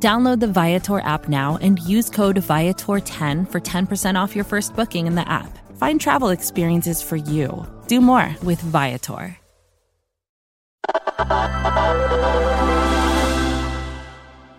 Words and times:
Download 0.00 0.38
the 0.38 0.46
Viator 0.46 1.00
app 1.00 1.28
now 1.28 1.58
and 1.60 1.80
use 1.80 2.08
code 2.08 2.36
Viator10 2.36 3.50
for 3.50 3.60
10% 3.60 4.14
off 4.20 4.36
your 4.36 4.44
first 4.44 4.76
booking 4.76 5.08
in 5.08 5.16
the 5.16 5.28
app. 5.28 5.58
Find 5.76 6.00
travel 6.00 6.28
experiences 6.28 7.02
for 7.02 7.16
you. 7.16 7.66
Do 7.88 8.00
more 8.00 8.36
with 8.42 8.60
Viator. 8.60 9.36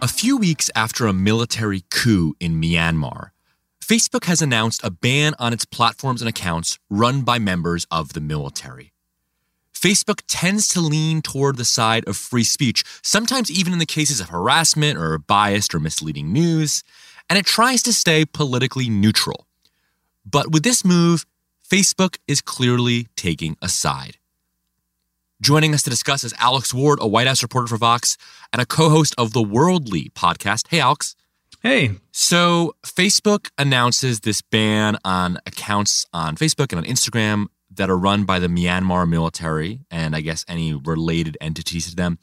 A 0.01 0.07
few 0.07 0.37
weeks 0.37 0.69
after 0.75 1.07
a 1.07 1.13
military 1.13 1.83
coup 1.89 2.33
in 2.39 2.59
Myanmar, 2.61 3.31
Facebook 3.83 4.25
has 4.25 4.41
announced 4.41 4.81
a 4.83 4.91
ban 4.91 5.33
on 5.39 5.53
its 5.53 5.65
platforms 5.65 6.21
and 6.21 6.29
accounts 6.29 6.79
run 6.89 7.21
by 7.21 7.39
members 7.39 7.87
of 7.89 8.13
the 8.13 8.21
military. 8.21 8.91
Facebook 9.79 10.21
tends 10.27 10.67
to 10.69 10.81
lean 10.81 11.21
toward 11.21 11.55
the 11.55 11.63
side 11.63 12.05
of 12.05 12.17
free 12.17 12.43
speech, 12.43 12.83
sometimes 13.01 13.49
even 13.49 13.71
in 13.71 13.79
the 13.79 13.85
cases 13.85 14.19
of 14.19 14.27
harassment 14.27 14.97
or 14.97 15.17
biased 15.17 15.73
or 15.73 15.79
misleading 15.79 16.33
news, 16.33 16.83
and 17.29 17.39
it 17.39 17.45
tries 17.45 17.81
to 17.83 17.93
stay 17.93 18.25
politically 18.25 18.89
neutral. 18.89 19.47
But 20.25 20.51
with 20.51 20.63
this 20.63 20.83
move, 20.83 21.25
Facebook 21.65 22.17
is 22.27 22.41
clearly 22.41 23.07
taking 23.15 23.55
a 23.61 23.69
side. 23.69 24.17
Joining 25.41 25.73
us 25.73 25.83
to 25.83 25.89
discuss 25.89 26.25
is 26.25 26.33
Alex 26.39 26.73
Ward, 26.73 26.99
a 27.01 27.07
White 27.07 27.27
House 27.27 27.41
reporter 27.41 27.67
for 27.67 27.77
Vox 27.77 28.17
and 28.51 28.61
a 28.61 28.65
co 28.65 28.89
host 28.89 29.15
of 29.17 29.31
the 29.31 29.41
Worldly 29.41 30.09
podcast. 30.09 30.67
Hey, 30.67 30.81
Alex. 30.81 31.15
Hey. 31.63 31.91
So, 32.11 32.75
Facebook 32.85 33.49
announces 33.57 34.21
this 34.21 34.41
ban 34.41 34.97
on 35.05 35.37
accounts 35.45 36.05
on 36.11 36.35
Facebook 36.35 36.73
and 36.73 36.79
on 36.79 36.83
Instagram 36.83 37.47
that 37.79 37.89
are 37.89 37.97
run 37.97 38.23
by 38.25 38.37
the 38.37 38.47
Myanmar 38.47 39.09
military 39.09 39.79
and 39.89 40.15
I 40.15 40.21
guess 40.21 40.45
any 40.47 40.73
related 40.73 41.37
entities 41.41 41.89
to 41.89 41.95
them. 41.95 42.19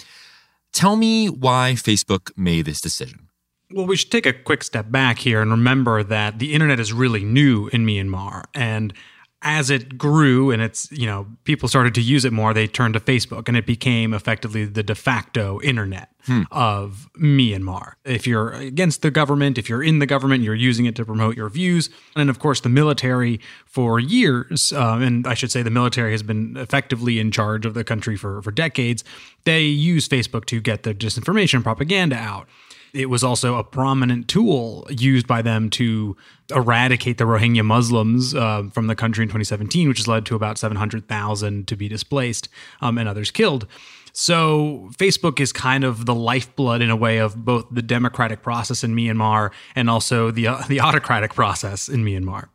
Tell 0.72 0.94
me 0.94 1.28
why 1.28 1.72
Facebook 1.76 2.30
made 2.36 2.66
this 2.66 2.80
decision. 2.80 3.28
Well, 3.72 3.86
we 3.86 3.96
should 3.96 4.12
take 4.12 4.26
a 4.26 4.32
quick 4.32 4.62
step 4.62 4.92
back 4.92 5.18
here 5.18 5.42
and 5.42 5.50
remember 5.50 6.04
that 6.04 6.38
the 6.38 6.52
internet 6.52 6.78
is 6.78 6.92
really 6.92 7.24
new 7.24 7.68
in 7.68 7.84
Myanmar. 7.84 8.44
And 8.54 8.92
as 9.42 9.70
it 9.70 9.98
grew 9.98 10.50
and 10.50 10.62
it's, 10.62 10.90
you 10.90 11.06
know, 11.06 11.26
people 11.44 11.68
started 11.68 11.94
to 11.94 12.00
use 12.00 12.24
it 12.24 12.32
more, 12.32 12.54
they 12.54 12.66
turned 12.66 12.94
to 12.94 13.00
Facebook 13.00 13.48
and 13.48 13.56
it 13.56 13.66
became 13.66 14.14
effectively 14.14 14.64
the 14.64 14.82
de 14.82 14.94
facto 14.94 15.60
internet 15.60 16.10
hmm. 16.24 16.42
of 16.50 17.08
Myanmar. 17.18 17.92
If 18.04 18.26
you're 18.26 18.52
against 18.52 19.02
the 19.02 19.10
government, 19.10 19.58
if 19.58 19.68
you're 19.68 19.82
in 19.82 19.98
the 19.98 20.06
government, 20.06 20.42
you're 20.42 20.54
using 20.54 20.86
it 20.86 20.96
to 20.96 21.04
promote 21.04 21.36
your 21.36 21.50
views. 21.50 21.90
And 22.16 22.30
of 22.30 22.38
course, 22.38 22.60
the 22.60 22.70
military 22.70 23.40
for 23.66 24.00
years, 24.00 24.72
um, 24.72 25.02
and 25.02 25.26
I 25.26 25.34
should 25.34 25.52
say 25.52 25.62
the 25.62 25.70
military 25.70 26.12
has 26.12 26.22
been 26.22 26.56
effectively 26.56 27.20
in 27.20 27.30
charge 27.30 27.66
of 27.66 27.74
the 27.74 27.84
country 27.84 28.16
for, 28.16 28.40
for 28.40 28.50
decades, 28.50 29.04
they 29.44 29.62
use 29.62 30.08
Facebook 30.08 30.46
to 30.46 30.60
get 30.60 30.82
the 30.82 30.94
disinformation 30.94 31.62
propaganda 31.62 32.16
out. 32.16 32.48
It 32.97 33.11
was 33.11 33.22
also 33.22 33.56
a 33.56 33.64
prominent 33.64 34.27
tool 34.27 34.86
used 34.91 35.27
by 35.27 35.42
them 35.42 35.69
to 35.70 36.16
eradicate 36.50 37.19
the 37.19 37.25
Rohingya 37.25 37.64
Muslims 37.64 38.34
uh, 38.34 38.64
from 38.72 38.86
the 38.86 38.94
country 38.94 39.22
in 39.22 39.28
2017, 39.28 39.88
which 39.88 39.98
has 39.98 40.08
led 40.08 40.25
to 40.27 40.34
about 40.34 40.56
700,000 40.58 41.69
to 41.69 41.77
be 41.77 41.88
displaced 41.88 42.48
um, 42.80 42.97
and 42.97 43.08
others 43.08 43.30
killed. 43.30 43.66
So 44.12 44.88
Facebook 44.97 45.41
is 45.41 45.53
kind 45.53 45.84
of 45.84 46.06
the 46.06 46.15
lifeblood 46.15 46.81
in 46.81 46.88
a 46.88 46.97
way 46.97 47.19
of 47.19 47.44
both 47.44 47.66
the 47.70 47.82
democratic 47.82 48.43
process 48.43 48.82
in 48.82 48.97
Myanmar 48.97 49.50
and 49.75 49.91
also 49.91 50.31
the 50.31 50.47
uh, 50.49 50.62
the 50.69 50.81
autocratic 50.87 51.34
process 51.34 51.88
in 51.88 52.03
Myanmar. 52.03 52.49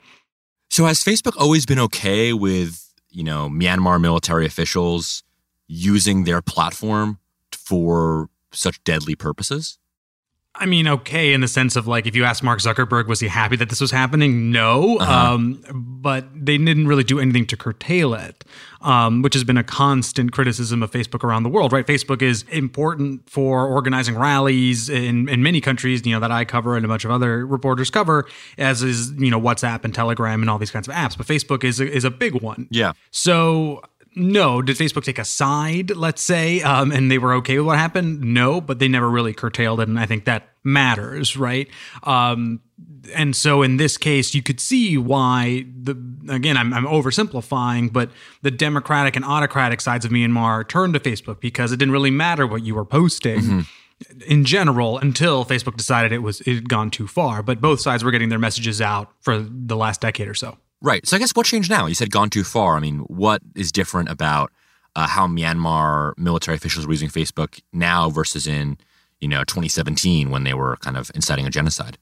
So 0.71 0.85
has 0.85 1.03
Facebook 1.03 1.33
always 1.37 1.67
been 1.67 1.77
okay 1.79 2.33
with, 2.33 2.91
you 3.11 3.23
know, 3.23 3.47
Myanmar 3.47 4.01
military 4.01 4.47
officials 4.47 5.21
using 5.67 6.23
their 6.23 6.41
platform 6.41 7.19
for 7.51 8.29
such 8.51 8.83
deadly 8.83 9.13
purposes? 9.13 9.77
I 10.55 10.65
mean, 10.65 10.85
okay, 10.85 11.31
in 11.31 11.39
the 11.39 11.47
sense 11.47 11.77
of 11.77 11.87
like, 11.87 12.05
if 12.05 12.15
you 12.15 12.25
ask 12.25 12.43
Mark 12.43 12.59
Zuckerberg, 12.59 13.07
was 13.07 13.21
he 13.21 13.29
happy 13.29 13.55
that 13.55 13.69
this 13.69 13.79
was 13.79 13.91
happening? 13.91 14.51
No, 14.51 14.97
uh-huh. 14.97 15.33
um, 15.35 15.63
but 15.71 16.27
they 16.33 16.57
didn't 16.57 16.87
really 16.87 17.05
do 17.05 17.21
anything 17.21 17.45
to 17.47 17.57
curtail 17.57 18.13
it, 18.13 18.43
um, 18.81 19.21
which 19.21 19.33
has 19.33 19.45
been 19.45 19.57
a 19.57 19.63
constant 19.63 20.33
criticism 20.33 20.83
of 20.83 20.91
Facebook 20.91 21.23
around 21.23 21.43
the 21.43 21.49
world. 21.49 21.71
Right, 21.71 21.87
Facebook 21.87 22.21
is 22.21 22.43
important 22.49 23.29
for 23.29 23.65
organizing 23.65 24.17
rallies 24.17 24.89
in 24.89 25.29
in 25.29 25.41
many 25.41 25.61
countries, 25.61 26.05
you 26.05 26.13
know, 26.13 26.19
that 26.19 26.31
I 26.31 26.43
cover 26.43 26.75
and 26.75 26.83
a 26.83 26.87
bunch 26.87 27.05
of 27.05 27.11
other 27.11 27.45
reporters 27.45 27.89
cover, 27.89 28.27
as 28.57 28.83
is 28.83 29.11
you 29.13 29.31
know 29.31 29.39
WhatsApp 29.39 29.85
and 29.85 29.95
Telegram 29.95 30.41
and 30.41 30.49
all 30.49 30.57
these 30.57 30.71
kinds 30.71 30.89
of 30.89 30.93
apps. 30.93 31.17
But 31.17 31.27
Facebook 31.27 31.63
is 31.63 31.79
a, 31.79 31.89
is 31.89 32.03
a 32.03 32.11
big 32.11 32.41
one. 32.41 32.67
Yeah. 32.69 32.91
So 33.11 33.83
no. 34.15 34.61
Did 34.61 34.77
Facebook 34.77 35.03
take 35.03 35.19
a 35.19 35.25
side, 35.25 35.95
let's 35.95 36.21
say, 36.21 36.61
um, 36.61 36.91
and 36.91 37.09
they 37.09 37.17
were 37.17 37.33
okay 37.35 37.57
with 37.57 37.67
what 37.67 37.77
happened? 37.77 38.21
No, 38.21 38.61
but 38.61 38.79
they 38.79 38.87
never 38.87 39.09
really 39.09 39.33
curtailed 39.33 39.79
it. 39.79 39.87
And 39.87 39.99
I 39.99 40.05
think 40.05 40.25
that 40.25 40.49
matters, 40.63 41.37
right? 41.37 41.67
Um, 42.03 42.61
and 43.15 43.35
so 43.35 43.61
in 43.61 43.77
this 43.77 43.97
case, 43.97 44.33
you 44.33 44.43
could 44.43 44.59
see 44.59 44.97
why 44.97 45.65
the 45.81 45.91
again, 46.29 46.57
I'm, 46.57 46.73
I'm 46.73 46.85
oversimplifying, 46.85 47.91
but 47.91 48.11
the 48.41 48.51
democratic 48.51 49.15
and 49.15 49.25
autocratic 49.25 49.81
sides 49.81 50.05
of 50.05 50.11
Myanmar 50.11 50.67
turned 50.67 50.93
to 50.93 50.99
Facebook 50.99 51.39
because 51.39 51.71
it 51.71 51.77
didn't 51.77 51.93
really 51.93 52.11
matter 52.11 52.45
what 52.45 52.63
you 52.63 52.75
were 52.75 52.85
posting. 52.85 53.39
Mm-hmm 53.39 53.61
in 54.25 54.45
general 54.45 54.97
until 54.97 55.45
Facebook 55.45 55.77
decided 55.77 56.11
it 56.11 56.19
was 56.19 56.41
it 56.41 56.55
had 56.55 56.69
gone 56.69 56.89
too 56.89 57.07
far. 57.07 57.43
But 57.43 57.61
both 57.61 57.79
sides 57.79 58.03
were 58.03 58.11
getting 58.11 58.29
their 58.29 58.39
messages 58.39 58.81
out 58.81 59.11
for 59.19 59.39
the 59.39 59.75
last 59.75 60.01
decade 60.01 60.27
or 60.27 60.33
so. 60.33 60.57
Right. 60.81 61.05
So 61.07 61.15
I 61.15 61.19
guess 61.19 61.31
what 61.31 61.45
changed 61.45 61.69
now? 61.69 61.85
You 61.85 61.93
said 61.93 62.11
gone 62.11 62.29
too 62.29 62.43
far. 62.43 62.75
I 62.75 62.79
mean, 62.79 62.99
what 62.99 63.41
is 63.55 63.71
different 63.71 64.09
about 64.09 64.51
uh, 64.95 65.07
how 65.07 65.27
Myanmar 65.27 66.13
military 66.17 66.57
officials 66.57 66.87
were 66.87 66.93
using 66.93 67.09
Facebook 67.09 67.61
now 67.71 68.09
versus 68.09 68.47
in, 68.47 68.77
you 69.19 69.27
know, 69.27 69.43
2017 69.43 70.31
when 70.31 70.43
they 70.43 70.53
were 70.53 70.77
kind 70.77 70.97
of 70.97 71.11
inciting 71.13 71.45
a 71.45 71.51
genocide? 71.51 71.97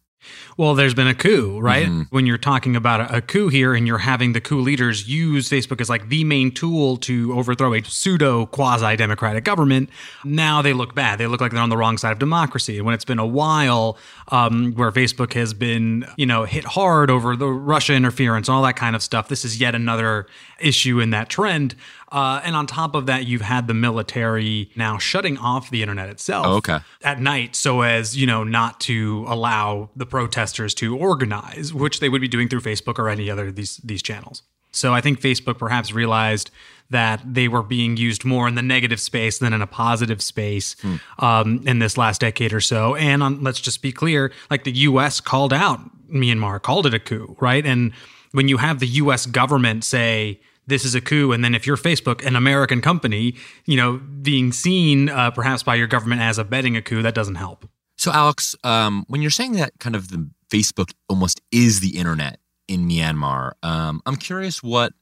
Well, 0.58 0.76
there's 0.76 0.94
been 0.94 1.08
a 1.08 1.14
coup, 1.14 1.60
right? 1.60 1.88
Mm-hmm. 1.88 2.02
When 2.10 2.26
you're 2.26 2.38
talking 2.38 2.76
about 2.76 3.14
a, 3.14 3.22
coup 3.22 3.48
here 3.48 3.74
and 3.74 3.88
you're 3.88 4.00
having 4.00 4.34
the 4.34 4.42
coup 4.42 4.60
leaders 4.60 5.08
use 5.08 5.50
Facebook 5.50 5.80
as 5.80 5.90
like 5.90 6.10
the 6.10 6.24
main 6.24 6.52
tool 6.52 6.98
to 6.98 7.34
overthrow 7.34 7.74
a 7.74 7.84
pseudo 7.84 8.46
quasi 8.48 8.96
democratic 8.96 9.44
government, 9.44 9.90
now 10.26 10.62
they 10.62 10.74
look 10.74 10.96
bad. 10.96 11.20
They 11.20 11.28
look 11.28 11.42
like 11.42 11.52
they're 11.52 11.62
on 11.62 11.70
the 11.70 11.78
wrong 11.78 11.98
side 11.98 12.12
of 12.12 12.20
democracy. 12.20 12.78
And 12.78 12.86
when 12.86 12.96
it's 12.96 13.06
been 13.06 13.20
a 13.20 13.26
while 13.26 13.98
um, 14.30 14.74
where 14.74 14.92
Facebook 14.92 15.34
has 15.34 15.54
been, 15.54 16.06
you 16.18 16.26
know, 16.26 16.44
hit 16.44 16.66
hard 16.66 17.10
over 17.10 17.36
the 17.36 17.48
Russia 17.48 17.94
interference, 17.94 18.48
and 18.48 18.56
all 18.56 18.64
that 18.64 18.76
kind 18.76 18.96
of 18.96 19.04
stuff, 19.04 19.30
this 19.30 19.46
is 19.46 19.60
yet 19.60 19.76
another 19.76 20.28
issue 20.60 21.00
in 21.00 21.12
that 21.12 21.30
trend. 21.30 21.76
Uh, 22.12 22.42
and 22.44 22.56
on 22.56 22.66
top 22.66 22.96
of 22.96 23.06
that, 23.06 23.28
you've 23.28 23.42
had 23.42 23.68
the 23.68 23.74
military 23.74 24.72
now 24.76 24.98
shutting 24.98 25.38
off 25.38 25.70
the 25.70 25.82
internet 25.82 26.10
itself 26.10 26.46
oh, 26.48 26.56
okay. 26.56 26.80
at 27.04 27.20
night 27.20 27.56
so 27.56 27.82
as, 27.82 28.18
you 28.18 28.26
know, 28.26 28.44
not 28.44 28.80
to 28.80 29.26
allow 29.28 29.90
the 29.96 30.06
protesters 30.06 30.74
to 30.74 30.98
organize, 30.98 31.74
which 31.74 32.00
they 32.00 32.10
would 32.10 32.22
be 32.22 32.28
doing 32.28 32.50
through 32.50 32.62
Facebook 32.62 32.98
or 32.98 33.10
any 33.10 33.30
other 33.30 33.48
of 33.48 33.56
these 33.56 33.78
these 33.78 34.02
channels. 34.02 34.44
So 34.72 34.94
I 34.94 35.02
think 35.02 35.20
Facebook 35.20 35.58
perhaps 35.58 35.92
realized 35.92 36.52
that 36.90 37.22
they 37.26 37.48
were 37.48 37.64
being 37.64 37.98
used 37.98 38.26
more 38.26 38.48
in 38.48 38.56
the 38.56 38.62
negative 38.62 39.00
space 39.00 39.38
than 39.40 39.54
in 39.54 39.62
a 39.62 39.68
positive 39.68 40.22
space 40.22 40.76
hmm. 40.82 40.96
um, 41.20 41.64
in 41.68 41.80
this 41.80 41.98
last 41.98 42.22
decade 42.22 42.54
or 42.54 42.62
so. 42.62 42.96
And 42.96 43.22
on, 43.22 43.44
let's 43.44 43.60
just 43.60 43.82
be 43.82 43.92
clear, 43.92 44.32
like 44.50 44.64
the 44.64 44.72
U.S. 44.72 45.20
called 45.20 45.54
out 45.54 45.80
Myanmar, 46.10 46.62
called 46.62 46.86
it 46.88 46.94
a 46.94 47.00
coup, 47.00 47.36
right? 47.40 47.66
And 47.66 47.94
when 48.32 48.48
you 48.48 48.58
have 48.58 48.80
the 48.80 48.88
U.S. 48.88 49.26
government 49.26 49.84
say 49.84 50.40
this 50.70 50.86
is 50.86 50.96
a 50.96 51.02
coup. 51.02 51.32
And 51.32 51.44
then 51.44 51.54
if 51.56 51.68
you're 51.68 51.78
Facebook, 51.78 52.26
an 52.26 52.36
American 52.36 52.82
company, 52.82 53.36
you 53.66 53.76
know, 53.76 53.98
being 53.98 54.52
seen 54.52 55.10
uh, 55.10 55.32
perhaps 55.32 55.64
by 55.64 55.76
your 55.76 55.88
government 55.88 56.22
as 56.22 56.38
abetting 56.38 56.78
a 56.78 56.82
coup, 56.82 57.02
that 57.02 57.16
doesn't 57.16 57.36
help. 57.36 57.68
So, 57.98 58.12
Alex, 58.12 58.56
um, 58.64 59.04
when 59.10 59.22
you're 59.22 59.30
saying 59.30 59.54
that 59.54 59.74
kind 59.80 59.96
of 59.96 60.10
the 60.10 60.30
Facebook 60.50 60.94
almost 61.10 61.42
is 61.52 61.82
the 61.82 61.98
internet 61.98 62.40
in 62.68 62.88
Myanmar, 62.88 63.52
um, 63.62 64.02
I'm 64.06 64.16
curious 64.16 64.64
what 64.64 64.94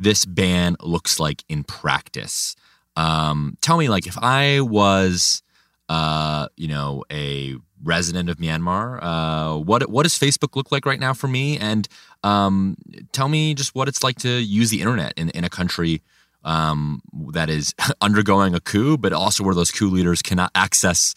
this 0.00 0.24
ban 0.24 0.76
looks 0.80 1.20
like 1.20 1.44
in 1.48 1.62
practice. 1.62 2.56
Um, 2.96 3.56
tell 3.60 3.76
me, 3.76 3.88
like, 3.88 4.08
if 4.08 4.18
I 4.18 4.60
was, 4.62 5.42
uh, 5.90 6.46
you 6.56 6.68
know, 6.68 7.04
a 7.10 7.56
resident 7.82 8.30
of 8.30 8.36
Myanmar, 8.36 9.00
uh, 9.02 9.58
what 9.58 9.90
what 9.90 10.04
does 10.04 10.16
Facebook 10.16 10.54
look 10.54 10.70
like 10.70 10.86
right 10.86 11.00
now 11.00 11.12
for 11.12 11.26
me? 11.26 11.58
And 11.58 11.88
um, 12.22 12.76
tell 13.10 13.28
me 13.28 13.54
just 13.54 13.74
what 13.74 13.88
it's 13.88 14.04
like 14.04 14.16
to 14.18 14.28
use 14.28 14.70
the 14.70 14.80
internet 14.80 15.12
in, 15.16 15.30
in 15.30 15.42
a 15.42 15.50
country 15.50 16.00
um, 16.44 17.02
that 17.32 17.50
is 17.50 17.74
undergoing 18.00 18.54
a 18.54 18.60
coup, 18.60 18.98
but 18.98 19.12
also 19.12 19.42
where 19.42 19.54
those 19.54 19.72
coup 19.72 19.90
leaders 19.90 20.22
cannot 20.22 20.52
access 20.54 21.12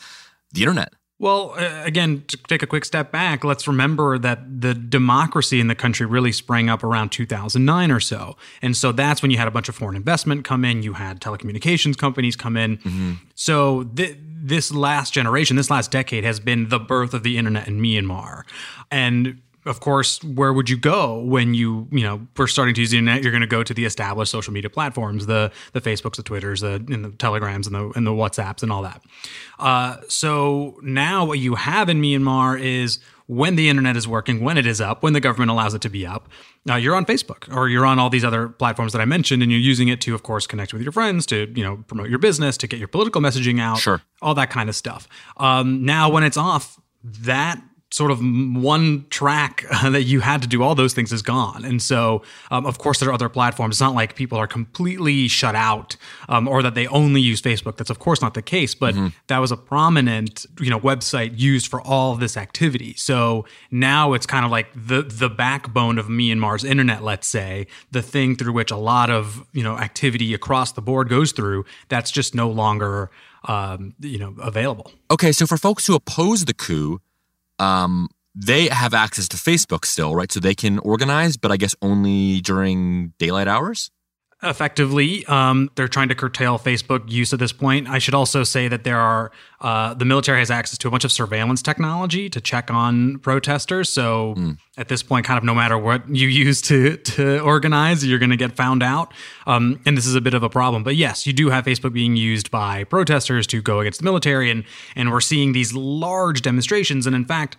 the 0.51 0.61
internet. 0.61 0.91
Well, 1.19 1.53
uh, 1.55 1.83
again, 1.85 2.23
to 2.27 2.37
take 2.47 2.63
a 2.63 2.67
quick 2.67 2.83
step 2.83 3.11
back, 3.11 3.43
let's 3.43 3.67
remember 3.67 4.17
that 4.17 4.61
the 4.61 4.73
democracy 4.73 5.59
in 5.59 5.67
the 5.67 5.75
country 5.75 6.07
really 6.07 6.31
sprang 6.31 6.67
up 6.67 6.83
around 6.83 7.11
2009 7.11 7.91
or 7.91 7.99
so. 7.99 8.35
And 8.63 8.75
so 8.75 8.91
that's 8.91 9.21
when 9.21 9.29
you 9.29 9.37
had 9.37 9.47
a 9.47 9.51
bunch 9.51 9.69
of 9.69 9.75
foreign 9.75 9.95
investment 9.95 10.43
come 10.43 10.65
in, 10.65 10.81
you 10.81 10.93
had 10.93 11.21
telecommunications 11.21 11.95
companies 11.95 12.35
come 12.35 12.57
in. 12.57 12.77
Mm-hmm. 12.77 13.13
So 13.35 13.83
th- 13.83 14.17
this 14.43 14.71
last 14.71 15.13
generation, 15.13 15.55
this 15.55 15.69
last 15.69 15.89
decade 15.89 16.25
has 16.25 16.39
been 16.39 16.67
the 16.67 16.79
birth 16.79 17.13
of 17.13 17.23
the 17.23 17.37
internet 17.37 17.67
in 17.67 17.79
Myanmar. 17.79 18.43
And 18.91 19.41
of 19.65 19.79
course, 19.79 20.21
where 20.23 20.51
would 20.51 20.69
you 20.69 20.77
go 20.77 21.19
when 21.19 21.53
you, 21.53 21.87
you 21.89 22.03
know, 22.03 22.27
first 22.35 22.53
starting 22.53 22.75
to 22.75 22.81
use 22.81 22.91
the 22.91 22.97
internet? 22.97 23.23
You're 23.23 23.31
going 23.31 23.41
to 23.41 23.47
go 23.47 23.63
to 23.63 23.73
the 23.73 23.85
established 23.85 24.29
social 24.29 24.51
media 24.51 24.69
platforms, 24.69 25.25
the 25.25 25.51
the 25.71 25.79
Facebooks, 25.79 26.17
the 26.17 26.23
Twitters, 26.23 26.59
the, 26.59 26.83
and 26.89 27.05
the 27.05 27.11
Telegrams, 27.11 27.65
and 27.65 27.75
the 27.75 27.89
and 27.95 28.05
the 28.05 28.11
WhatsApps, 28.11 28.61
and 28.61 28.71
all 28.71 28.81
that. 28.81 29.01
Uh, 29.59 29.97
so 30.09 30.77
now 30.81 31.23
what 31.23 31.39
you 31.39 31.55
have 31.55 31.87
in 31.87 32.01
Myanmar 32.01 32.59
is 32.59 32.99
when 33.27 33.55
the 33.55 33.69
internet 33.69 33.95
is 33.95 34.07
working, 34.07 34.41
when 34.41 34.57
it 34.57 34.65
is 34.65 34.81
up, 34.81 35.03
when 35.03 35.13
the 35.13 35.19
government 35.19 35.51
allows 35.51 35.73
it 35.73 35.81
to 35.81 35.89
be 35.89 36.05
up, 36.05 36.29
uh, 36.69 36.75
you're 36.75 36.95
on 36.95 37.05
Facebook 37.05 37.53
or 37.55 37.69
you're 37.69 37.85
on 37.85 37.99
all 37.99 38.09
these 38.09 38.23
other 38.23 38.49
platforms 38.49 38.93
that 38.93 39.01
I 39.01 39.05
mentioned, 39.05 39.41
and 39.41 39.51
you're 39.51 39.61
using 39.61 39.87
it 39.87 40.01
to, 40.01 40.15
of 40.15 40.23
course, 40.23 40.47
connect 40.47 40.73
with 40.73 40.81
your 40.81 40.91
friends, 40.91 41.25
to 41.27 41.51
you 41.55 41.63
know 41.63 41.83
promote 41.87 42.09
your 42.09 42.19
business, 42.19 42.57
to 42.57 42.67
get 42.67 42.79
your 42.79 42.87
political 42.87 43.21
messaging 43.21 43.59
out, 43.59 43.79
sure, 43.79 44.01
all 44.21 44.35
that 44.35 44.49
kind 44.49 44.69
of 44.69 44.75
stuff. 44.75 45.07
Um, 45.37 45.85
now, 45.85 46.09
when 46.09 46.23
it's 46.23 46.37
off, 46.37 46.79
that 47.03 47.61
sort 47.93 48.09
of 48.09 48.19
one 48.19 49.05
track 49.11 49.65
that 49.83 50.03
you 50.03 50.19
had 50.19 50.41
to 50.41 50.47
do 50.47 50.63
all 50.63 50.73
those 50.73 50.95
things 50.95 51.13
is 51.13 51.21
gone. 51.21 51.63
And 51.63 51.79
so, 51.79 52.23
um, 52.49 52.65
of 52.65 52.79
course, 52.79 52.99
there 52.99 53.09
are 53.09 53.13
other 53.13 53.29
platforms. 53.29 53.75
It's 53.75 53.81
not 53.81 53.93
like 53.93 54.15
people 54.15 54.35
are 54.39 54.47
completely 54.47 55.27
shut 55.27 55.53
out 55.53 55.95
um, 56.27 56.47
or 56.47 56.63
that 56.63 56.73
they 56.73 56.87
only 56.87 57.21
use 57.21 57.39
Facebook. 57.39 57.77
That's 57.77 57.91
of 57.91 57.99
course 57.99 58.19
not 58.19 58.33
the 58.33 58.41
case, 58.41 58.73
but 58.73 58.95
mm-hmm. 58.95 59.09
that 59.27 59.37
was 59.37 59.51
a 59.51 59.57
prominent, 59.57 60.47
you 60.59 60.71
know, 60.71 60.79
website 60.79 61.37
used 61.37 61.67
for 61.67 61.81
all 61.81 62.13
of 62.13 62.19
this 62.19 62.35
activity. 62.35 62.95
So 62.95 63.45
now 63.69 64.13
it's 64.13 64.25
kind 64.25 64.43
of 64.43 64.49
like 64.49 64.69
the 64.73 65.03
the 65.03 65.29
backbone 65.29 65.99
of 65.99 66.07
Myanmar's 66.07 66.63
internet, 66.63 67.03
let's 67.03 67.27
say, 67.27 67.67
the 67.91 68.01
thing 68.01 68.35
through 68.35 68.53
which 68.53 68.71
a 68.71 68.77
lot 68.77 69.11
of 69.11 69.45
you 69.53 69.61
know 69.61 69.77
activity 69.77 70.33
across 70.33 70.71
the 70.71 70.81
board 70.81 71.09
goes 71.09 71.31
through. 71.31 71.63
That's 71.89 72.09
just 72.09 72.33
no 72.33 72.49
longer 72.49 73.11
um, 73.47 73.93
you 73.99 74.17
know 74.17 74.33
available. 74.41 74.91
Okay, 75.11 75.31
so 75.31 75.45
for 75.45 75.57
folks 75.57 75.85
who 75.85 75.93
oppose 75.93 76.45
the 76.45 76.55
coup 76.55 76.99
um, 77.59 78.09
they 78.35 78.67
have 78.67 78.93
access 78.93 79.27
to 79.29 79.37
Facebook 79.37 79.85
still, 79.85 80.15
right? 80.15 80.31
So 80.31 80.39
they 80.39 80.55
can 80.55 80.79
organize, 80.79 81.37
but 81.37 81.51
I 81.51 81.57
guess 81.57 81.75
only 81.81 82.41
during 82.41 83.13
daylight 83.19 83.47
hours? 83.47 83.91
Effectively, 84.43 85.25
um, 85.27 85.69
they're 85.75 85.87
trying 85.87 86.09
to 86.09 86.15
curtail 86.15 86.59
Facebook 86.59 87.09
use 87.09 87.31
at 87.31 87.39
this 87.39 87.53
point. 87.53 87.87
I 87.87 87.97
should 87.97 88.13
also 88.13 88.43
say 88.43 88.67
that 88.67 88.83
there 88.83 88.99
are 88.99 89.31
uh, 89.61 89.93
the 89.93 90.03
military 90.03 90.39
has 90.39 90.51
access 90.51 90.77
to 90.79 90.87
a 90.89 90.91
bunch 90.91 91.05
of 91.05 91.11
surveillance 91.11 91.61
technology 91.61 92.29
to 92.29 92.41
check 92.41 92.69
on 92.69 93.19
protesters. 93.19 93.89
So 93.89 94.35
mm. 94.37 94.57
at 94.77 94.89
this 94.89 95.01
point, 95.01 95.25
kind 95.25 95.37
of 95.37 95.45
no 95.45 95.55
matter 95.55 95.77
what 95.77 96.09
you 96.09 96.27
use 96.27 96.61
to 96.63 96.97
to 96.97 97.39
organize, 97.39 98.05
you're 98.05 98.19
going 98.19 98.31
to 98.31 98.37
get 98.37 98.55
found 98.55 98.83
out. 98.83 99.13
Um, 99.47 99.79
and 99.85 99.97
this 99.97 100.05
is 100.05 100.15
a 100.15 100.21
bit 100.21 100.33
of 100.33 100.43
a 100.43 100.49
problem. 100.49 100.83
But 100.83 100.97
yes, 100.97 101.25
you 101.25 101.31
do 101.31 101.49
have 101.49 101.63
Facebook 101.63 101.93
being 101.93 102.17
used 102.17 102.51
by 102.51 102.83
protesters 102.83 103.47
to 103.47 103.61
go 103.61 103.79
against 103.79 103.99
the 103.99 104.05
military, 104.05 104.51
and 104.51 104.65
and 104.95 105.11
we're 105.11 105.21
seeing 105.21 105.53
these 105.53 105.73
large 105.73 106.41
demonstrations. 106.41 107.07
And 107.07 107.15
in 107.15 107.23
fact 107.23 107.55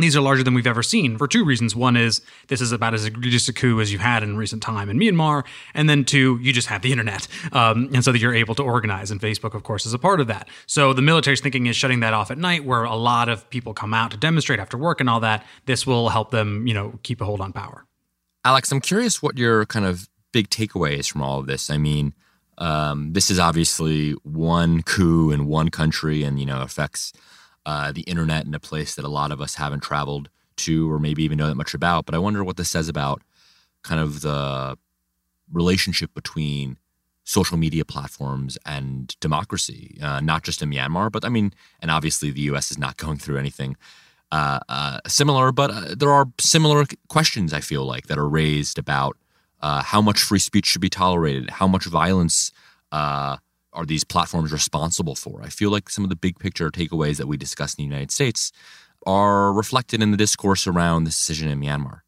these 0.00 0.16
are 0.16 0.20
larger 0.20 0.42
than 0.42 0.54
we've 0.54 0.66
ever 0.66 0.82
seen 0.82 1.16
for 1.18 1.26
two 1.26 1.44
reasons. 1.44 1.76
One 1.76 1.96
is 1.96 2.20
this 2.48 2.60
is 2.60 2.72
about 2.72 2.94
as 2.94 3.04
egregious 3.04 3.48
a 3.48 3.52
coup 3.52 3.80
as 3.80 3.92
you've 3.92 4.00
had 4.00 4.22
in 4.22 4.36
recent 4.36 4.62
time 4.62 4.90
in 4.90 4.98
Myanmar. 4.98 5.44
And 5.74 5.88
then 5.88 6.04
two, 6.04 6.38
you 6.42 6.52
just 6.52 6.68
have 6.68 6.82
the 6.82 6.92
internet. 6.92 7.26
Um, 7.52 7.90
and 7.94 8.04
so 8.04 8.12
that 8.12 8.18
you're 8.18 8.34
able 8.34 8.54
to 8.56 8.62
organize. 8.62 9.10
And 9.10 9.20
Facebook, 9.20 9.54
of 9.54 9.62
course, 9.62 9.86
is 9.86 9.94
a 9.94 9.98
part 9.98 10.20
of 10.20 10.26
that. 10.26 10.48
So 10.66 10.92
the 10.92 11.02
military's 11.02 11.40
thinking 11.40 11.66
is 11.66 11.76
shutting 11.76 12.00
that 12.00 12.14
off 12.14 12.30
at 12.30 12.38
night 12.38 12.64
where 12.64 12.84
a 12.84 12.96
lot 12.96 13.28
of 13.28 13.48
people 13.50 13.74
come 13.74 13.94
out 13.94 14.10
to 14.10 14.16
demonstrate 14.16 14.60
after 14.60 14.76
work 14.76 15.00
and 15.00 15.08
all 15.08 15.20
that. 15.20 15.44
This 15.66 15.86
will 15.86 16.08
help 16.08 16.30
them, 16.30 16.66
you 16.66 16.74
know, 16.74 16.98
keep 17.02 17.20
a 17.20 17.24
hold 17.24 17.40
on 17.40 17.52
power. 17.52 17.86
Alex, 18.44 18.72
I'm 18.72 18.80
curious 18.80 19.22
what 19.22 19.38
your 19.38 19.66
kind 19.66 19.84
of 19.84 20.08
big 20.32 20.48
takeaways 20.50 21.10
from 21.10 21.22
all 21.22 21.38
of 21.38 21.46
this. 21.46 21.70
I 21.70 21.78
mean, 21.78 22.14
um, 22.58 23.12
this 23.12 23.30
is 23.30 23.38
obviously 23.38 24.12
one 24.22 24.82
coup 24.82 25.30
in 25.30 25.46
one 25.46 25.70
country 25.70 26.22
and, 26.22 26.38
you 26.38 26.46
know, 26.46 26.62
affects– 26.62 27.12
uh, 27.66 27.92
the 27.92 28.02
internet 28.02 28.46
in 28.46 28.54
a 28.54 28.60
place 28.60 28.94
that 28.94 29.04
a 29.04 29.08
lot 29.08 29.32
of 29.32 29.40
us 29.40 29.54
haven't 29.56 29.82
traveled 29.82 30.28
to 30.56 30.90
or 30.90 30.98
maybe 30.98 31.22
even 31.22 31.38
know 31.38 31.48
that 31.48 31.54
much 31.54 31.74
about. 31.74 32.06
But 32.06 32.14
I 32.14 32.18
wonder 32.18 32.44
what 32.44 32.56
this 32.56 32.70
says 32.70 32.88
about 32.88 33.22
kind 33.82 34.00
of 34.00 34.20
the 34.20 34.76
relationship 35.52 36.14
between 36.14 36.78
social 37.24 37.56
media 37.56 37.84
platforms 37.84 38.58
and 38.66 39.14
democracy, 39.20 39.98
uh, 40.02 40.20
not 40.20 40.42
just 40.42 40.62
in 40.62 40.70
Myanmar, 40.70 41.12
but 41.12 41.24
I 41.24 41.28
mean, 41.28 41.52
and 41.80 41.90
obviously 41.90 42.30
the 42.30 42.40
U.S. 42.42 42.70
is 42.70 42.78
not 42.78 42.96
going 43.04 43.18
through 43.18 43.38
anything 43.38 43.76
uh, 44.32 44.60
uh, 44.68 44.98
similar, 45.06 45.52
but 45.52 45.70
uh, 45.70 45.94
there 45.96 46.10
are 46.10 46.26
similar 46.38 46.84
questions 47.08 47.52
I 47.52 47.60
feel 47.60 47.84
like 47.84 48.06
that 48.06 48.18
are 48.18 48.28
raised 48.28 48.78
about 48.78 49.16
uh, 49.60 49.82
how 49.82 50.00
much 50.00 50.20
free 50.20 50.38
speech 50.38 50.66
should 50.66 50.80
be 50.80 50.88
tolerated, 50.88 51.50
how 51.50 51.66
much 51.66 51.84
violence 51.84 52.52
are 53.72 53.86
these 53.86 54.04
platforms 54.04 54.52
responsible 54.52 55.14
for? 55.14 55.42
I 55.42 55.48
feel 55.48 55.70
like 55.70 55.88
some 55.88 56.04
of 56.04 56.10
the 56.10 56.16
big 56.16 56.38
picture 56.38 56.70
takeaways 56.70 57.16
that 57.18 57.26
we 57.26 57.36
discuss 57.36 57.74
in 57.74 57.84
the 57.84 57.88
United 57.88 58.10
States 58.10 58.52
are 59.06 59.52
reflected 59.52 60.02
in 60.02 60.10
the 60.10 60.16
discourse 60.16 60.66
around 60.66 61.04
this 61.04 61.16
decision 61.16 61.48
in 61.48 61.60
Myanmar. 61.60 62.00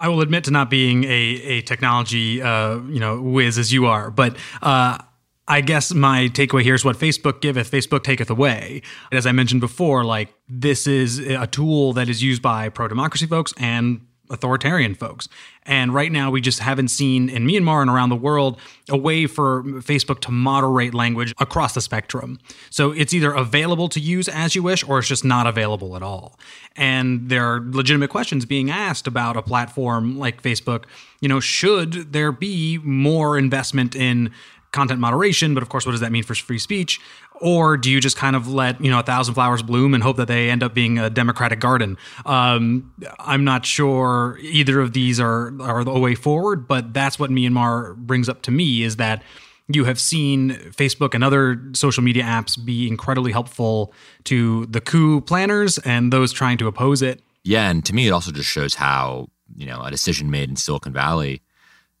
I 0.00 0.08
will 0.08 0.20
admit 0.20 0.44
to 0.44 0.50
not 0.50 0.68
being 0.68 1.04
a, 1.04 1.08
a 1.08 1.60
technology 1.62 2.42
uh, 2.42 2.80
you 2.88 2.98
know 2.98 3.20
whiz 3.20 3.58
as 3.58 3.72
you 3.72 3.86
are, 3.86 4.10
but 4.10 4.36
uh, 4.60 4.98
I 5.46 5.60
guess 5.60 5.92
my 5.92 6.28
takeaway 6.28 6.62
here 6.62 6.74
is 6.74 6.84
what 6.84 6.96
Facebook 6.96 7.40
giveth, 7.40 7.70
Facebook 7.70 8.02
taketh 8.02 8.30
away. 8.30 8.82
And 9.10 9.18
as 9.18 9.26
I 9.26 9.32
mentioned 9.32 9.60
before, 9.60 10.04
like 10.04 10.32
this 10.48 10.86
is 10.86 11.18
a 11.18 11.46
tool 11.46 11.92
that 11.92 12.08
is 12.08 12.22
used 12.22 12.42
by 12.42 12.68
pro 12.68 12.88
democracy 12.88 13.26
folks 13.26 13.52
and 13.58 14.06
authoritarian 14.30 14.94
folks. 14.94 15.28
And 15.64 15.94
right 15.94 16.10
now, 16.10 16.30
we 16.30 16.40
just 16.40 16.58
haven't 16.58 16.88
seen 16.88 17.28
in 17.28 17.46
Myanmar 17.46 17.82
and 17.82 17.90
around 17.90 18.08
the 18.08 18.16
world 18.16 18.58
a 18.88 18.96
way 18.96 19.26
for 19.26 19.62
Facebook 19.62 20.20
to 20.20 20.32
moderate 20.32 20.94
language 20.94 21.34
across 21.38 21.74
the 21.74 21.80
spectrum. 21.80 22.38
So 22.70 22.92
it's 22.92 23.14
either 23.14 23.32
available 23.32 23.88
to 23.90 24.00
use 24.00 24.28
as 24.28 24.54
you 24.54 24.62
wish 24.62 24.86
or 24.88 24.98
it's 24.98 25.08
just 25.08 25.24
not 25.24 25.46
available 25.46 25.94
at 25.96 26.02
all. 26.02 26.38
And 26.74 27.28
there 27.28 27.44
are 27.44 27.60
legitimate 27.60 28.10
questions 28.10 28.44
being 28.44 28.70
asked 28.70 29.06
about 29.06 29.36
a 29.36 29.42
platform 29.42 30.18
like 30.18 30.42
Facebook. 30.42 30.84
You 31.20 31.28
know, 31.28 31.38
should 31.40 32.12
there 32.12 32.32
be 32.32 32.78
more 32.78 33.38
investment 33.38 33.94
in 33.94 34.32
content 34.72 34.98
moderation, 34.98 35.54
but 35.54 35.62
of 35.62 35.68
course, 35.68 35.84
what 35.84 35.92
does 35.92 36.00
that 36.00 36.10
mean 36.10 36.22
for 36.22 36.34
free 36.34 36.58
speech? 36.58 36.98
Or 37.42 37.76
do 37.76 37.90
you 37.90 38.00
just 38.00 38.16
kind 38.16 38.36
of 38.36 38.46
let 38.46 38.80
you 38.80 38.88
know 38.88 39.00
a 39.00 39.02
thousand 39.02 39.34
flowers 39.34 39.64
bloom 39.64 39.94
and 39.94 40.02
hope 40.02 40.16
that 40.16 40.28
they 40.28 40.48
end 40.48 40.62
up 40.62 40.74
being 40.74 40.96
a 40.98 41.10
democratic 41.10 41.58
garden? 41.58 41.98
Um, 42.24 42.94
I'm 43.18 43.42
not 43.42 43.66
sure 43.66 44.38
either 44.40 44.80
of 44.80 44.92
these 44.92 45.18
are 45.18 45.52
are 45.60 45.82
the 45.82 45.98
way 45.98 46.14
forward, 46.14 46.68
but 46.68 46.94
that's 46.94 47.18
what 47.18 47.30
Myanmar 47.30 47.96
brings 47.96 48.28
up 48.28 48.42
to 48.42 48.52
me 48.52 48.84
is 48.84 48.94
that 48.96 49.24
you 49.66 49.84
have 49.86 49.98
seen 50.00 50.50
Facebook 50.70 51.14
and 51.14 51.24
other 51.24 51.60
social 51.72 52.04
media 52.04 52.22
apps 52.22 52.64
be 52.64 52.86
incredibly 52.86 53.32
helpful 53.32 53.92
to 54.24 54.66
the 54.66 54.80
coup 54.80 55.20
planners 55.22 55.78
and 55.78 56.12
those 56.12 56.32
trying 56.32 56.58
to 56.58 56.68
oppose 56.68 57.02
it. 57.02 57.22
Yeah, 57.42 57.68
and 57.68 57.84
to 57.86 57.92
me, 57.92 58.06
it 58.06 58.12
also 58.12 58.30
just 58.30 58.48
shows 58.48 58.74
how 58.74 59.30
you 59.56 59.66
know 59.66 59.82
a 59.82 59.90
decision 59.90 60.30
made 60.30 60.48
in 60.48 60.54
Silicon 60.54 60.92
Valley 60.92 61.42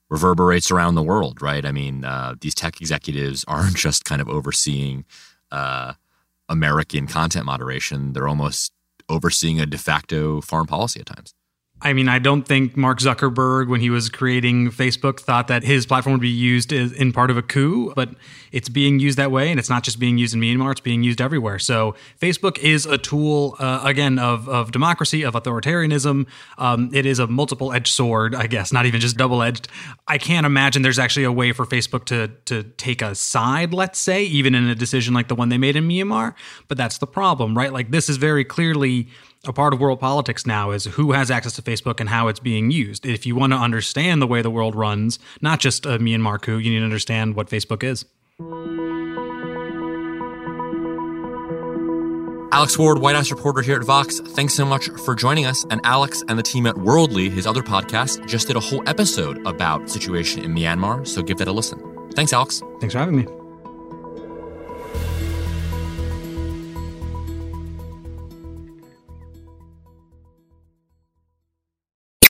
reverberates 0.08 0.70
around 0.70 0.94
the 0.94 1.02
world, 1.02 1.40
right? 1.40 1.64
I 1.64 1.72
mean, 1.72 2.04
uh, 2.04 2.34
these 2.40 2.54
tech 2.54 2.80
executives 2.80 3.44
aren't 3.48 3.76
just 3.76 4.04
kind 4.04 4.20
of 4.20 4.28
overseeing 4.28 5.04
uh, 5.52 5.92
American 6.48 7.06
content 7.06 7.46
moderation; 7.46 8.12
they're 8.12 8.28
almost 8.28 8.72
overseeing 9.08 9.60
a 9.60 9.66
de 9.66 9.78
facto 9.78 10.40
foreign 10.40 10.66
policy 10.66 11.00
at 11.00 11.06
times. 11.06 11.34
I 11.84 11.92
mean, 11.92 12.08
I 12.08 12.20
don't 12.20 12.46
think 12.46 12.76
Mark 12.76 13.00
Zuckerberg, 13.00 13.68
when 13.68 13.80
he 13.80 13.90
was 13.90 14.08
creating 14.08 14.70
Facebook, 14.70 15.18
thought 15.18 15.48
that 15.48 15.64
his 15.64 15.84
platform 15.84 16.12
would 16.12 16.22
be 16.22 16.28
used 16.28 16.72
in 16.72 17.12
part 17.12 17.30
of 17.30 17.36
a 17.36 17.42
coup, 17.42 17.92
but 17.96 18.10
it's 18.52 18.68
being 18.68 19.00
used 19.00 19.18
that 19.18 19.32
way. 19.32 19.50
And 19.50 19.58
it's 19.58 19.68
not 19.68 19.82
just 19.82 19.98
being 19.98 20.16
used 20.16 20.32
in 20.32 20.40
Myanmar, 20.40 20.70
it's 20.70 20.80
being 20.80 21.02
used 21.02 21.20
everywhere. 21.20 21.58
So 21.58 21.96
Facebook 22.20 22.58
is 22.58 22.86
a 22.86 22.98
tool, 22.98 23.56
uh, 23.58 23.80
again, 23.84 24.20
of, 24.20 24.48
of 24.48 24.70
democracy, 24.70 25.24
of 25.24 25.34
authoritarianism. 25.34 26.26
Um, 26.56 26.90
it 26.94 27.04
is 27.04 27.18
a 27.18 27.26
multiple 27.26 27.72
edged 27.72 27.92
sword, 27.92 28.34
I 28.34 28.46
guess, 28.46 28.72
not 28.72 28.86
even 28.86 29.00
just 29.00 29.16
double 29.16 29.42
edged. 29.42 29.66
I 30.06 30.18
can't 30.18 30.46
imagine 30.46 30.82
there's 30.82 31.00
actually 31.00 31.24
a 31.24 31.32
way 31.32 31.52
for 31.52 31.66
Facebook 31.66 32.04
to, 32.06 32.28
to 32.44 32.62
take 32.62 33.02
a 33.02 33.16
side, 33.16 33.74
let's 33.74 33.98
say, 33.98 34.22
even 34.22 34.54
in 34.54 34.68
a 34.68 34.74
decision 34.76 35.14
like 35.14 35.26
the 35.26 35.34
one 35.34 35.48
they 35.48 35.58
made 35.58 35.74
in 35.74 35.88
Myanmar. 35.88 36.34
But 36.68 36.78
that's 36.78 36.98
the 36.98 37.08
problem, 37.08 37.58
right? 37.58 37.72
Like, 37.72 37.90
this 37.90 38.08
is 38.08 38.18
very 38.18 38.44
clearly 38.44 39.08
a 39.44 39.52
part 39.52 39.74
of 39.74 39.80
world 39.80 39.98
politics 39.98 40.46
now 40.46 40.70
is 40.70 40.84
who 40.84 41.12
has 41.12 41.30
access 41.30 41.54
to 41.54 41.62
Facebook 41.62 41.71
and 42.00 42.08
how 42.08 42.28
it's 42.28 42.40
being 42.40 42.70
used. 42.70 43.06
If 43.06 43.26
you 43.26 43.34
want 43.34 43.52
to 43.52 43.56
understand 43.56 44.20
the 44.20 44.26
way 44.26 44.42
the 44.42 44.50
world 44.50 44.74
runs, 44.74 45.18
not 45.40 45.60
just 45.60 45.86
uh, 45.86 45.90
a 45.92 45.98
Myanmar 45.98 46.40
coup, 46.40 46.58
you 46.58 46.70
need 46.70 46.80
to 46.80 46.84
understand 46.84 47.36
what 47.36 47.48
Facebook 47.48 47.82
is. 47.82 48.04
Alex 52.52 52.78
Ward, 52.78 52.98
White 52.98 53.16
House 53.16 53.30
reporter 53.30 53.62
here 53.62 53.76
at 53.76 53.84
Vox, 53.84 54.20
thanks 54.20 54.52
so 54.52 54.66
much 54.66 54.88
for 55.06 55.14
joining 55.14 55.46
us. 55.46 55.64
And 55.70 55.80
Alex 55.84 56.22
and 56.28 56.38
the 56.38 56.42
team 56.42 56.66
at 56.66 56.76
Worldly, 56.76 57.30
his 57.30 57.46
other 57.46 57.62
podcast, 57.62 58.26
just 58.26 58.46
did 58.46 58.56
a 58.56 58.60
whole 58.60 58.86
episode 58.86 59.44
about 59.46 59.88
situation 59.88 60.44
in 60.44 60.54
Myanmar, 60.54 61.06
so 61.06 61.22
give 61.22 61.38
that 61.38 61.48
a 61.48 61.52
listen. 61.52 61.80
Thanks, 62.12 62.32
Alex. 62.32 62.62
Thanks 62.78 62.92
for 62.92 62.98
having 62.98 63.16
me. 63.16 63.41